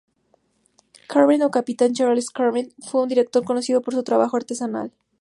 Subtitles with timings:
[1.13, 4.91] Calvert o Captain Charles Calvert, fue un director conocido por su trabajo artesanal.